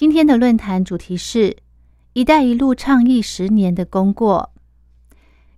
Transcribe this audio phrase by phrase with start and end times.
[0.00, 1.58] 今天的论坛主题是
[2.14, 4.50] “一带一路”倡议十年的功过。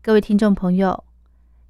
[0.02, 1.04] 各位听众朋友，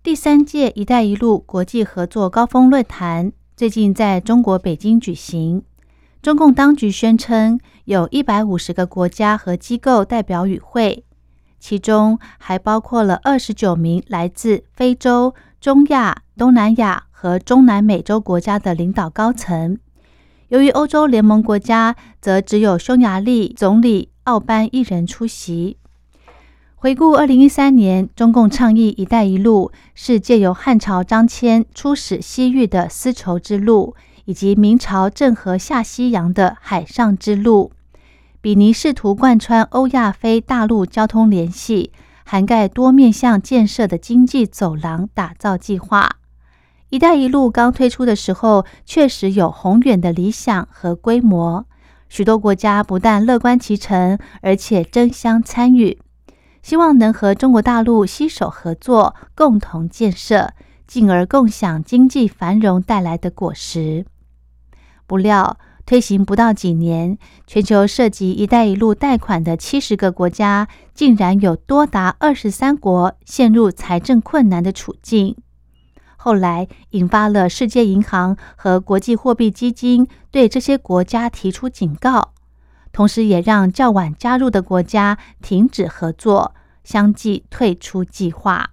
[0.02, 5.62] 第三届“一带一路”国际合作高峰论坛最近在中国北京举行。
[6.22, 11.04] 中共当局宣称有一百五十个国家和机构代表与会，
[11.60, 19.78] 其中还包括了二十九名来自非洲、中亚、东南亚和中南美洲国家的领导高层。
[20.52, 25.78] 由于欧洲联盟国家则只有匈牙利总理奥班一人出席。
[26.74, 33.94] 回顾二零一三年，中共倡议“一带一路”是借由汉朝张骞出使西域的丝绸之路，
[34.26, 37.72] 以及明朝郑和下西洋的海上之路，
[38.42, 41.92] 比尼试图贯穿欧亚非大陆交通联系，
[42.26, 46.16] 涵盖多面向建设的经济走廊打造计划。
[46.92, 51.64] “一带一路”刚推出的时候，确实有宏远的理想和规模。
[52.10, 55.98] 许多国家不但乐观其成，而且争相参与，
[56.62, 60.52] 希望能和中国大陆携手合作，共同建设，
[60.86, 64.04] 进而共享经济繁荣带来的果实。
[65.06, 65.56] 不料，
[65.86, 75.34] 推行不到几年，全球涉及“一带一路”贷款的七十个国家，竟然有多达二十三国陷入财政困难的处境。
[76.24, 82.32] 后来引发了世界银行和国际货币基金对这些国家提出警告，
[82.92, 88.70] 同时也让较晚加入的国家停止合作，相继退出计划。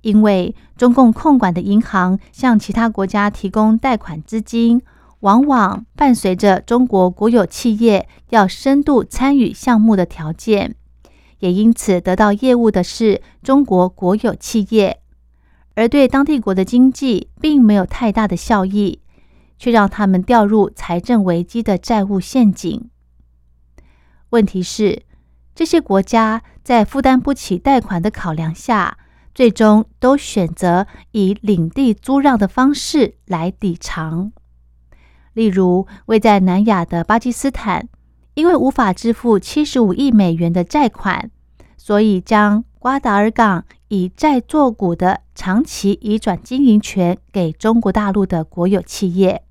[0.00, 4.82] 因为中共控管的银行向其他国家提供贷款资金，
[5.20, 10.74] 往往伴随着中国国有企业要深度参与项目的条件，
[11.38, 14.96] 也因此得到业务的是中国国有企业。
[15.74, 19.00] 而对当地国的经济并没有太大的效益，
[19.58, 22.90] 却让他们掉入财政危机的债务陷阱。
[24.30, 25.02] 问题是，
[25.54, 28.98] 这些国家在负担不起贷款的考量下，
[29.34, 34.32] 最终都选择以领地租让的方式来抵偿。
[35.32, 37.88] 例如，位在南亚的巴基斯坦，
[38.34, 41.30] 因为无法支付七十五亿美元的债款，
[41.76, 49.42] 所以将瓜达尔港以债作股的长期移转经营权给中国大陆的国有企业，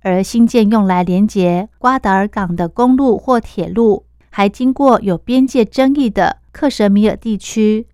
[0.00, 7.86] 而新建用来连接瓜达尔港的公路或铁路，还经过有边界争议的克什米尔地区，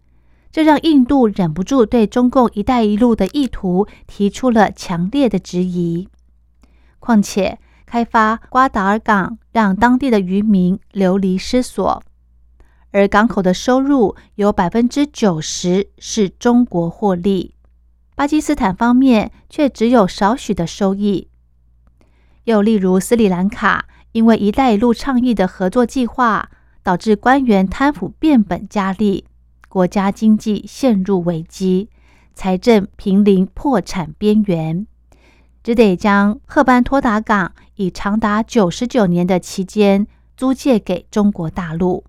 [0.50, 6.08] 这让印度忍不住对中共“一带一路”的意图提出了强烈的质疑。
[6.98, 12.02] 况且，开发瓜达尔港让当地的渔民流离失所。
[12.94, 17.56] 而港口的收入有百分之九十是中国获利，
[18.14, 21.26] 巴基斯坦方面却只有少许的收益。
[22.44, 26.48] 又例如斯里兰卡，因为“一带一路”倡议的合作计划，
[26.84, 29.24] 导致官员贪腐变本加厉，
[29.68, 31.90] 国家经济陷入危机，
[32.32, 34.86] 财政濒临破产边缘，
[35.64, 40.06] 只得将赫班托达港以长达九十九年的期间
[40.36, 42.04] 租借给中国大陆。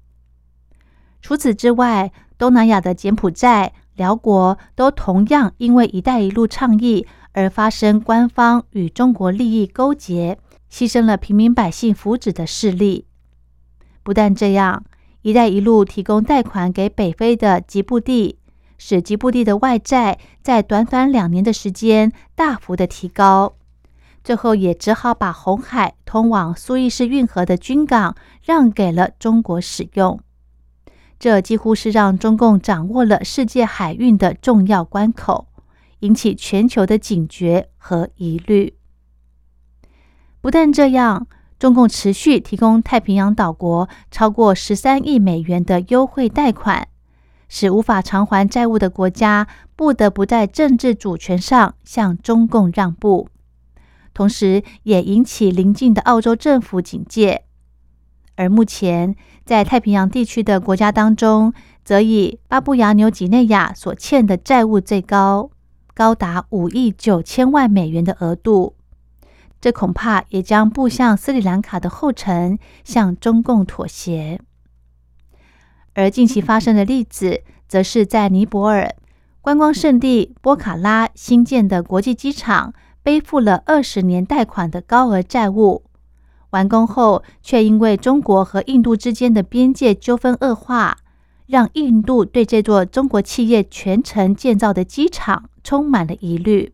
[1.26, 10.38] 除此之外，东南亚的柬埔寨、辽国都同样因为“一带一路”倡议而发生官方与中国利益勾结、
[10.72, 13.08] 牺牲了平民百姓福祉的事例。
[14.04, 14.84] 不但这样
[15.24, 18.38] ，“一带一路”提供贷款给北非的吉布地，
[18.78, 23.56] 使吉布地的外债在短短两年的时间大幅的提高，
[24.24, 30.20] 最后也只好把红海通往苏伊士运河的军港让给了中国使用。
[31.26, 35.48] 这几乎是让中共掌握了世界海运的重要关口，
[36.02, 38.76] 引起全球的警觉和疑虑。
[40.40, 41.26] 不但这样，
[41.58, 46.88] 中共持续提供太平洋岛国超过十三亿美元的优惠贷款，
[47.50, 53.30] 使无法偿还债务的国家不得不在政治主权上向中共让步，
[54.14, 57.46] 同时也引起邻近的澳洲政府警戒。
[58.36, 59.16] 而目前，
[59.46, 61.54] 在太平洋地区的国家当中，
[61.84, 65.50] 则以巴布亚纽几内亚所欠的债务最高，
[65.94, 68.76] 高达五亿九千万美元的额度。
[69.62, 74.40] 这恐怕也将步向斯里兰卡的后尘，向中共妥协。
[75.94, 78.94] 而近期发生的例子，则是在尼泊尔
[79.40, 85.85] 观光胜地波卡拉新建的国际机场，背负了二十年贷款的高额债务，
[86.52, 90.98] 完工后却因为中国和印度之间的边界纠纷恶化，
[91.48, 96.74] 让印度对这座中国企业全程建造的机场充满了疑虑。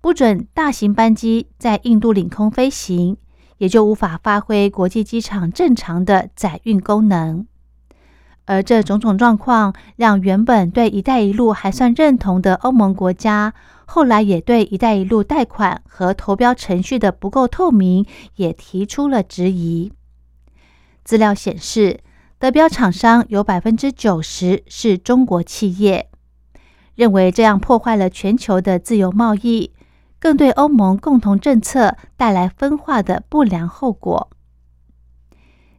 [0.00, 3.16] 不准大型班机在印度领空飞行，
[3.56, 7.46] 也就无法发挥国际机场正常的载运功能。
[8.46, 13.54] 而这种种状况，让原本对“一带一路”还算认同的欧盟国家，
[13.86, 18.06] 后来也对“一带一路”贷款和投标程序的不够透明，
[18.36, 19.92] 也提出了质疑。
[21.04, 22.00] 资料显示，
[22.38, 26.08] 得标厂商有百分之九十是中国企业，
[26.94, 29.72] 认为这样破坏了全球的自由贸易。
[30.20, 34.30] 更对欧盟共同政策带来分化的不良后果。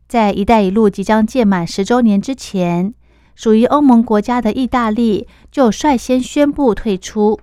[0.08, 2.94] 在“一带一路”即将届满十周年之前，
[3.36, 7.40] 属于欧盟国家的意大利就率先宣布退出，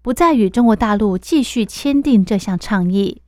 [0.00, 3.22] 不再与中国大陆继续签订这项倡议。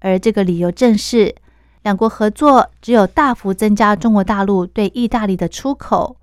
[0.00, 1.34] 而这个理由正是，
[1.82, 6.16] 两国合作只有大幅增加中国大陆对意大利的出口。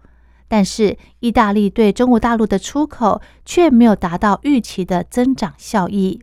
[0.47, 6.21] 但是，意大利对中国大陆的出口却没有达到预期的增长效益。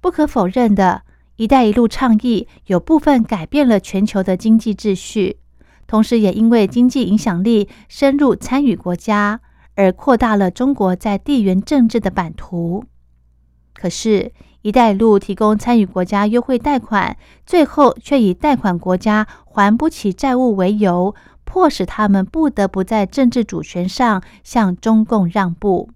[0.00, 1.02] 不可否认的
[1.40, 5.38] ，“一带一路”倡议有部分改变了全球的经济秩序，
[5.86, 9.40] 同时也因为经济影响力深入参与国家，
[9.74, 12.84] 而扩大了中国在地缘政治的版图。
[13.72, 17.16] 可是，“一带一路”提供参与国家优惠贷款，
[17.46, 21.14] 最后却以贷款国家还不起债务为由。
[21.46, 25.88] 迫使他们不得不在政治主权上向中共让步，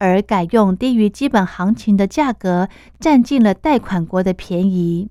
[0.00, 2.68] 而改用低于基本行情的价格
[2.98, 5.08] 占尽了贷款国的便宜，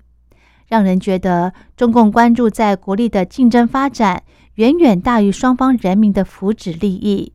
[0.66, 4.24] 让人觉得中共关注在国力的竞争发展
[4.56, 7.32] 远远大于双方人民的福祉利益。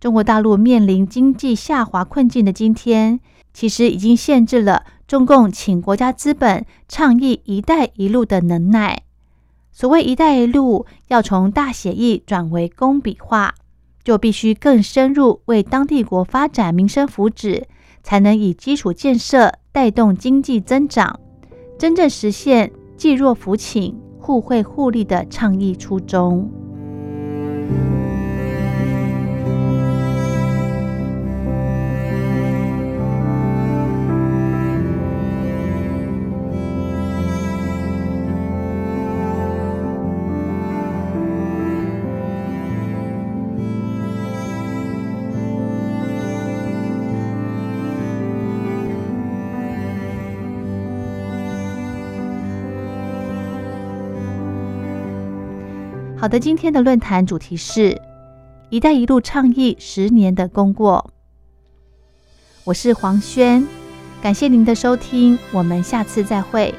[0.00, 3.20] 中国大陆面临经济下滑困境的今天，
[3.52, 9.02] 其实已经限制了中共请国家资本倡议“一带一路”的能耐。
[9.70, 13.54] 所谓“一带一路”要从大写意转为工笔画，
[14.04, 17.64] 就必须更深入为当地国发展民生福祉，
[18.02, 21.20] 才能以基础建设带动经济增长，
[21.78, 26.50] 真正实现济弱扶倾、互惠互利的倡议初衷。
[56.22, 58.00] 好的，今天的论坛主题是
[58.70, 61.12] “一带一路”倡议十年的功过。
[62.62, 63.66] 我是黄轩，
[64.22, 66.72] 感谢您的收听，我们下次再会。